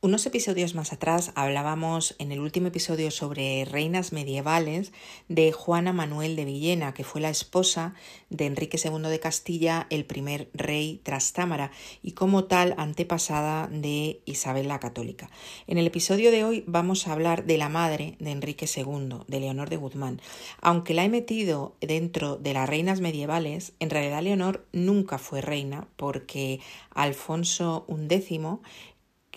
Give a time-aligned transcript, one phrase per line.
[0.00, 4.92] Unos episodios más atrás hablábamos en el último episodio sobre reinas medievales
[5.28, 7.94] de Juana Manuel de Villena, que fue la esposa
[8.30, 14.68] de Enrique II de Castilla, el primer rey Trastámara, y como tal antepasada de Isabel
[14.68, 15.30] la Católica.
[15.66, 19.40] En el episodio de hoy vamos a hablar de la madre de Enrique II, de
[19.40, 20.20] Leonor de Guzmán.
[20.60, 25.88] Aunque la he metido dentro de las reinas medievales, en realidad Leonor nunca fue reina
[25.96, 26.60] porque
[26.94, 28.60] Alfonso XI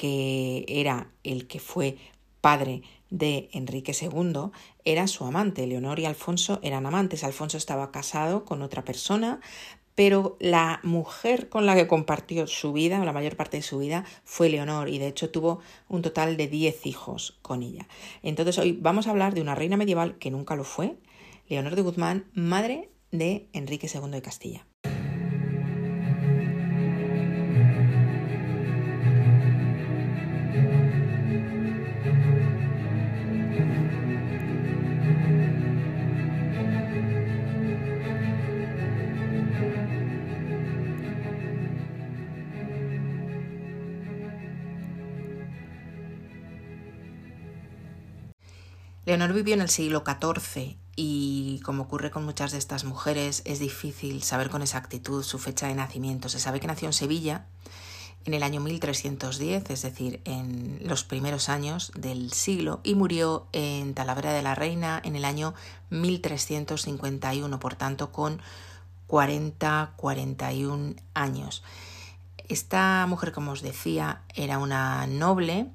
[0.02, 1.96] que era el que fue
[2.42, 4.50] padre de Enrique II,
[4.84, 5.68] era su amante.
[5.68, 7.24] Leonor y Alfonso eran amantes.
[7.24, 9.42] Alfonso estaba casado con otra persona,
[9.94, 13.78] pero la mujer con la que compartió su vida, o la mayor parte de su
[13.78, 17.88] vida, fue Leonor, y de hecho tuvo un total de 10 hijos con ella.
[18.24, 20.98] Entonces hoy vamos a hablar de una reina medieval que nunca lo fue,
[21.48, 24.66] Leonor de Guzmán, madre de Enrique II de Castilla.
[49.12, 53.60] Leonor vivió en el siglo XIV y, como ocurre con muchas de estas mujeres, es
[53.60, 56.30] difícil saber con exactitud su fecha de nacimiento.
[56.30, 57.46] Se sabe que nació en Sevilla
[58.24, 63.94] en el año 1310, es decir, en los primeros años del siglo, y murió en
[63.96, 65.56] Talavera de la Reina en el año
[65.90, 68.42] 1351, por tanto con
[69.10, 71.64] 40-41 años.
[72.48, 75.68] Esta mujer, como os decía, era una noble,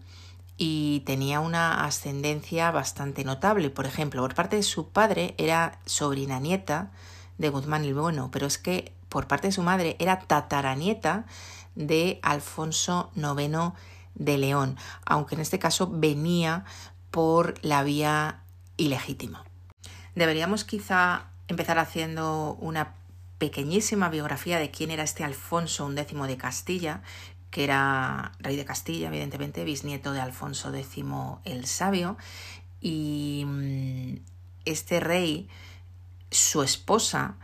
[0.57, 3.71] y tenía una ascendencia bastante notable.
[3.71, 6.91] Por ejemplo, por parte de su padre era sobrina nieta
[7.39, 11.27] de Guzmán el Bueno, pero es que por parte de su madre era tataranieta
[11.75, 13.73] de Alfonso IX
[14.15, 16.65] de León, aunque en este caso venía
[17.11, 18.41] por la vía
[18.77, 19.45] ilegítima.
[20.15, 22.95] Deberíamos quizá empezar haciendo una
[23.39, 27.03] pequeñísima biografía de quién era este Alfonso X de Castilla,
[27.51, 31.05] que era rey de Castilla, evidentemente, bisnieto de Alfonso X
[31.45, 32.17] el Sabio,
[32.81, 34.17] y mm,
[34.65, 35.49] este rey,
[36.31, 37.35] su esposa,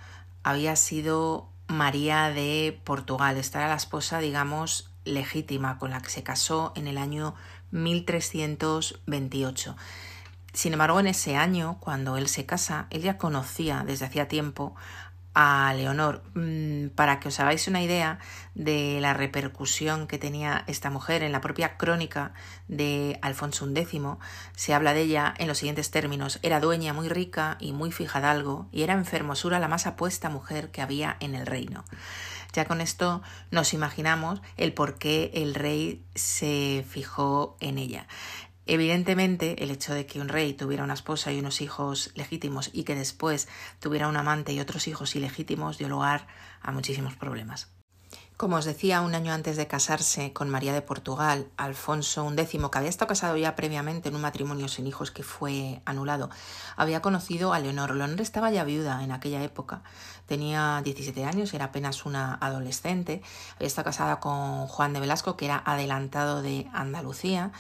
[0.42, 3.36] había sido María de Portugal.
[3.36, 7.34] Esta era la esposa, digamos, legítima con la que se casó en el año
[7.70, 9.76] 1328.
[10.52, 14.74] Sin embargo, en ese año, cuando él se casa, él ya conocía desde hacía tiempo
[15.34, 18.18] a Leonor, mm, para que os hagáis una idea
[18.54, 22.34] de la repercusión que tenía esta mujer en la propia crónica
[22.68, 24.00] de Alfonso X,
[24.54, 26.38] se habla de ella en los siguientes términos.
[26.42, 30.70] Era dueña muy rica y muy fijadalgo, y era en fermosura la más apuesta mujer
[30.70, 31.84] que había en el reino.
[32.52, 38.06] Ya con esto nos imaginamos el por qué el rey se fijó en ella.
[38.66, 42.84] Evidentemente, el hecho de que un rey tuviera una esposa y unos hijos legítimos y
[42.84, 43.48] que después
[43.80, 46.28] tuviera un amante y otros hijos ilegítimos dio lugar
[46.60, 47.68] a muchísimos problemas.
[48.36, 52.78] Como os decía, un año antes de casarse con María de Portugal, Alfonso X, que
[52.78, 56.28] había estado casado ya previamente en un matrimonio sin hijos que fue anulado,
[56.76, 57.94] había conocido a Leonor.
[57.94, 59.84] Leonor estaba ya viuda en aquella época,
[60.26, 63.22] tenía 17 años, era apenas una adolescente,
[63.56, 67.52] había estado casada con Juan de Velasco, que era adelantado de Andalucía,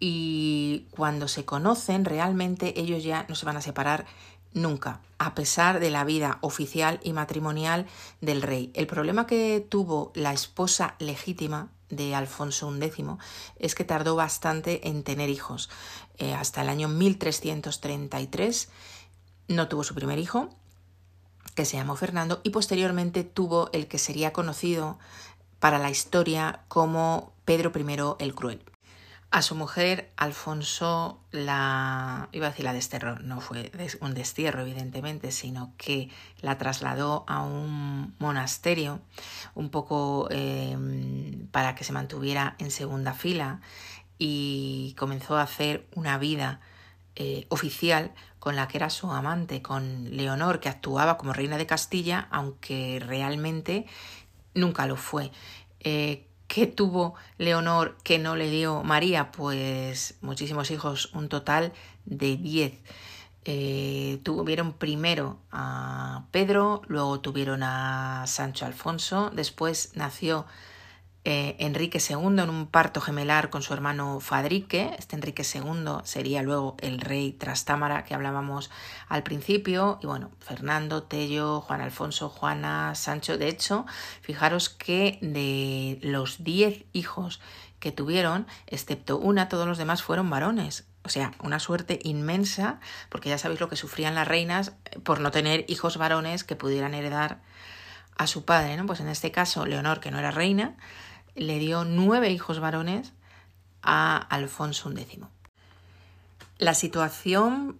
[0.00, 4.06] y cuando se conocen realmente ellos ya no se van a separar
[4.52, 7.86] nunca, a pesar de la vida oficial y matrimonial
[8.20, 8.72] del rey.
[8.74, 13.04] El problema que tuvo la esposa legítima de Alfonso X
[13.58, 15.68] es que tardó bastante en tener hijos.
[16.18, 18.68] Eh, hasta el año 1333
[19.48, 20.48] no tuvo su primer hijo,
[21.54, 24.98] que se llamó Fernando, y posteriormente tuvo el que sería conocido
[25.58, 28.64] para la historia como Pedro I el Cruel.
[29.32, 33.70] A su mujer, Alfonso la, iba a decir la desterró, no fue
[34.00, 36.10] un destierro evidentemente, sino que
[36.40, 39.00] la trasladó a un monasterio
[39.54, 43.60] un poco em, para que se mantuviera en segunda fila
[44.18, 46.60] y comenzó a hacer una vida
[47.14, 51.66] eh, oficial con la que era su amante, con Leonor, que actuaba como reina de
[51.66, 53.86] Castilla, aunque realmente
[54.54, 55.30] nunca lo fue.
[55.78, 59.30] Eh, ¿Qué tuvo Leonor que no le dio María?
[59.30, 61.72] Pues muchísimos hijos, un total
[62.06, 62.72] de 10.
[63.44, 70.44] Eh, tuvieron primero a Pedro, luego tuvieron a Sancho Alfonso, después nació
[71.24, 74.94] eh, Enrique II en un parto gemelar con su hermano Fadrique.
[74.98, 78.70] Este Enrique II sería luego el rey Trastámara que hablábamos
[79.06, 79.98] al principio.
[80.02, 83.36] Y bueno, Fernando, Tello, Juan Alfonso, Juana, Sancho.
[83.36, 83.84] De hecho,
[84.22, 87.40] fijaros que de los diez hijos
[87.80, 90.86] que tuvieron, excepto una, todos los demás fueron varones.
[91.02, 94.72] O sea, una suerte inmensa, porque ya sabéis lo que sufrían las reinas
[95.02, 97.40] por no tener hijos varones que pudieran heredar
[98.16, 98.84] a su padre, ¿no?
[98.86, 100.76] Pues en este caso, Leonor, que no era reina,
[101.34, 103.12] le dio nueve hijos varones
[103.82, 105.20] a Alfonso X.
[106.58, 107.78] La situación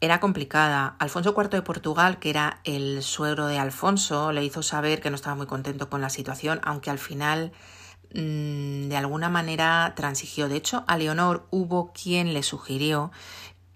[0.00, 0.96] era complicada.
[0.98, 5.16] Alfonso IV de Portugal, que era el suegro de Alfonso, le hizo saber que no
[5.16, 7.52] estaba muy contento con la situación, aunque al final
[8.14, 10.48] mm, de alguna manera transigió.
[10.48, 13.10] De hecho, a Leonor hubo quien le sugirió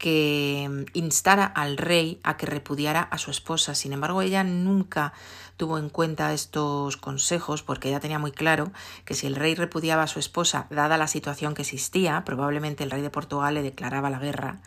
[0.01, 3.75] que instara al rey a que repudiara a su esposa.
[3.75, 5.13] Sin embargo, ella nunca
[5.59, 8.73] tuvo en cuenta estos consejos porque ella tenía muy claro
[9.05, 12.91] que si el rey repudiaba a su esposa, dada la situación que existía, probablemente el
[12.91, 14.63] rey de Portugal le declaraba la guerra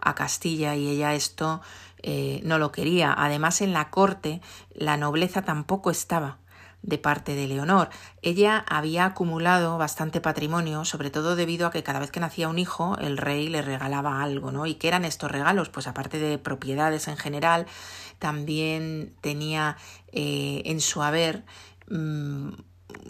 [0.00, 1.62] a Castilla y ella esto
[2.04, 3.12] eh, no lo quería.
[3.12, 4.40] Además, en la corte
[4.72, 6.38] la nobleza tampoco estaba
[6.86, 7.90] de parte de Leonor.
[8.22, 12.58] Ella había acumulado bastante patrimonio, sobre todo debido a que cada vez que nacía un
[12.58, 14.66] hijo, el rey le regalaba algo, ¿no?
[14.66, 15.68] ¿Y qué eran estos regalos?
[15.68, 17.66] Pues aparte de propiedades en general,
[18.18, 19.76] también tenía
[20.12, 21.44] eh, en su haber
[21.90, 22.50] mm,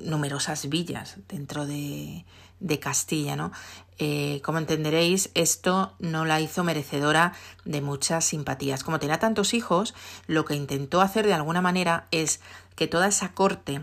[0.05, 2.25] numerosas villas dentro de,
[2.61, 3.53] de Castilla, ¿no?
[3.99, 7.33] Eh, como entenderéis, esto no la hizo merecedora
[7.65, 8.85] de muchas simpatías.
[8.85, 9.95] Como tenía tantos hijos,
[10.27, 12.41] lo que intentó hacer de alguna manera es
[12.75, 13.81] que toda esa corte,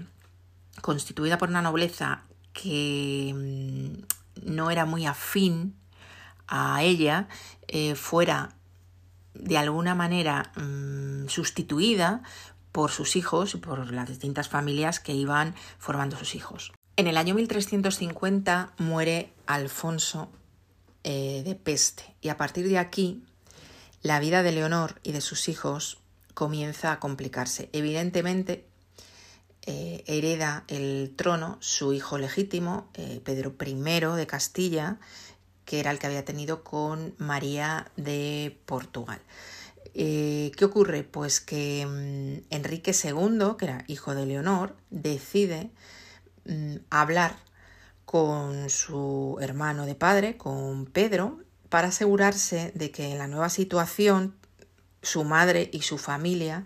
[0.81, 2.23] constituida por una nobleza
[2.53, 5.75] que mm, no era muy afín
[6.47, 7.27] a ella,
[7.67, 8.55] eh, fuera
[9.33, 12.21] de alguna manera mm, sustituida
[12.71, 16.71] por sus hijos y por las distintas familias que iban formando sus hijos.
[16.95, 20.29] En el año 1350 muere Alfonso
[21.03, 23.23] eh, de peste y a partir de aquí
[24.03, 25.97] la vida de Leonor y de sus hijos
[26.35, 27.69] comienza a complicarse.
[27.73, 28.67] Evidentemente
[29.65, 33.73] eh, hereda el trono su hijo legítimo, eh, Pedro I
[34.15, 34.99] de Castilla,
[35.65, 39.19] que era el que había tenido con María de Portugal.
[39.95, 41.03] ¿Qué ocurre?
[41.03, 45.71] Pues que mm, Enrique II, que era hijo de Leonor, decide
[46.89, 47.35] hablar
[48.05, 54.35] con su hermano de padre, con Pedro, para asegurarse de que en la nueva situación
[55.01, 56.65] su madre y su familia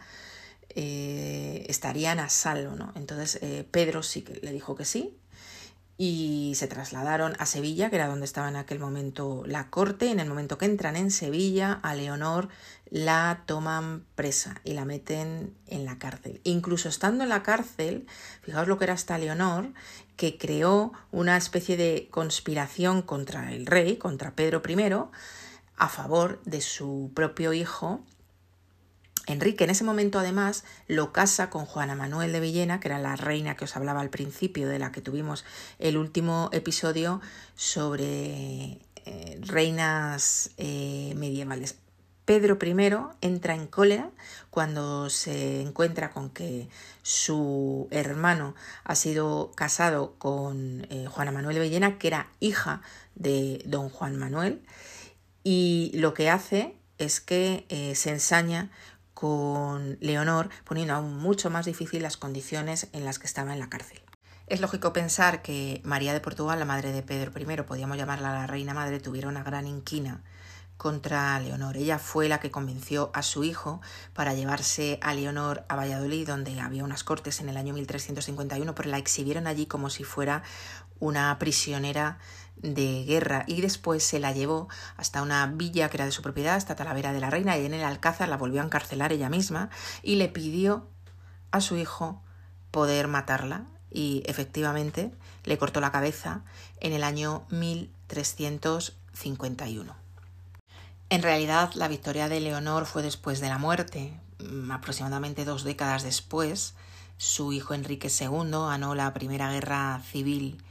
[0.76, 2.76] eh, estarían a salvo.
[2.76, 2.92] ¿no?
[2.96, 5.18] Entonces eh, Pedro sí que le dijo que sí,
[5.98, 10.12] y se trasladaron a Sevilla, que era donde estaba en aquel momento la corte.
[10.12, 12.50] En el momento que entran en Sevilla, a Leonor
[12.90, 16.40] la toman presa y la meten en la cárcel.
[16.44, 18.06] Incluso estando en la cárcel,
[18.44, 19.74] fijaos lo que era esta Leonor,
[20.16, 24.94] que creó una especie de conspiración contra el rey, contra Pedro I,
[25.78, 28.04] a favor de su propio hijo
[29.28, 33.18] Enrique en ese momento además lo casa con Juana Manuel de Villena, que era la
[33.18, 35.44] reina que os hablaba al principio, de la que tuvimos
[35.80, 37.22] el último episodio
[37.56, 41.76] sobre eh, reinas eh, medievales.
[42.24, 42.76] Pedro I
[43.22, 44.12] entra en cólera
[44.50, 46.70] cuando se encuentra con que
[47.04, 52.82] su hermano ha sido casado con eh, Juana Manuel de Villena, que era hija
[53.16, 54.62] de don Juan Manuel,
[55.44, 57.66] y lo que hace es que
[57.96, 58.72] se ensaña
[59.18, 63.68] con Leonor, poniendo aún mucho más difícil las condiciones en las que estaba en la
[63.68, 64.00] cárcel.
[64.46, 68.46] Es lógico pensar que María de Portugal, la madre de Pedro I, podíamos llamarla la
[68.46, 70.22] reina madre, tuviera una gran inquina
[70.78, 71.78] contra Leonor.
[71.78, 73.82] Ella fue la que convenció a su hijo
[74.14, 78.90] para llevarse a Leonor a Valladolid, donde había unas cortes en el año 1351, pero
[78.92, 80.44] la exhibieron allí como si fuera
[81.00, 82.20] una prisionera
[82.62, 86.56] de guerra y después se la llevó hasta una villa que era de su propiedad,
[86.56, 89.70] hasta Talavera de la Reina, y en el Alcázar la volvió a encarcelar ella misma
[90.04, 90.88] y le pidió
[91.52, 92.22] a su hijo
[92.72, 95.12] poder matarla y efectivamente
[95.44, 96.44] le cortó la cabeza
[96.80, 99.96] en el año 1351.
[101.10, 106.04] En realidad la victoria de Leonor fue después de la muerte, mm, aproximadamente dos décadas
[106.04, 106.74] después,
[107.18, 110.62] su hijo Enrique II ganó la primera guerra civil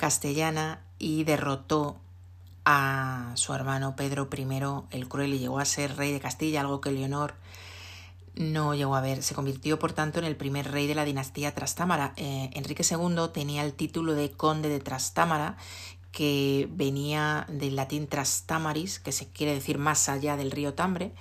[0.00, 1.98] castellana y derrotó
[2.64, 6.80] a su hermano Pedro I el Cruel y llegó a ser rey de Castilla, algo
[6.80, 7.34] que Leonor
[8.34, 9.22] no llegó a ver.
[9.22, 12.14] Se convirtió, por tanto, en el primer rey de la dinastía Trastámara.
[12.16, 15.58] Eh, Enrique II tenía el título de conde de Trastámara,
[16.12, 21.12] que venía del latín Trastamaris, que se quiere decir más allá del río Tambre,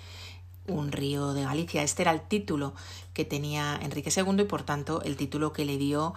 [0.67, 1.83] un río de Galicia.
[1.83, 2.73] Este era el título
[3.13, 6.13] que tenía Enrique II y, por tanto, el título que le dio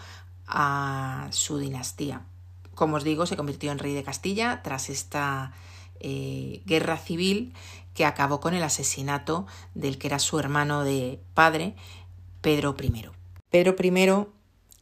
[0.46, 2.22] a su dinastía.
[2.82, 5.52] Como os digo, se convirtió en rey de Castilla tras esta
[6.00, 7.54] eh, guerra civil
[7.94, 11.76] que acabó con el asesinato del que era su hermano de padre,
[12.40, 13.04] Pedro I.
[13.50, 14.26] Pedro I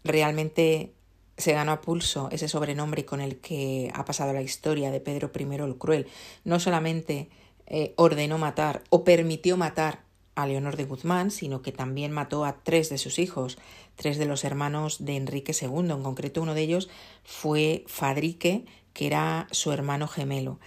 [0.02, 0.94] realmente
[1.36, 5.30] se ganó a pulso ese sobrenombre con el que ha pasado la historia de Pedro
[5.38, 6.08] I el Cruel.
[6.42, 7.28] No solamente
[7.66, 10.04] eh, ordenó matar o permitió matar
[10.42, 13.58] a Leonor de Guzmán, sino que también mató a tres de sus hijos,
[13.96, 15.90] tres de los hermanos de Enrique II.
[15.90, 16.88] En concreto, uno de ellos
[17.24, 20.58] fue Fadrique, que era su hermano gemelo.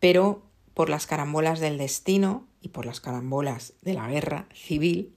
[0.00, 0.42] Pero
[0.74, 5.14] por las carambolas del destino y por las carambolas de la guerra civil,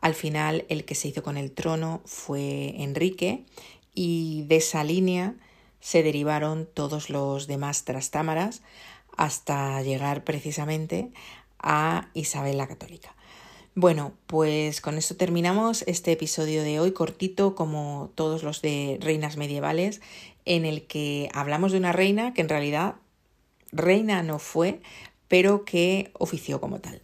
[0.00, 3.44] al final el que se hizo con el trono fue Enrique
[3.94, 5.34] y de esa línea
[5.80, 8.62] se derivaron todos los demás trastámaras
[9.16, 11.10] hasta llegar precisamente
[11.58, 13.14] a Isabel la Católica.
[13.76, 19.36] Bueno, pues con esto terminamos este episodio de hoy, cortito como todos los de reinas
[19.36, 20.00] medievales,
[20.44, 22.94] en el que hablamos de una reina que en realidad
[23.72, 24.80] reina no fue,
[25.26, 27.02] pero que ofició como tal.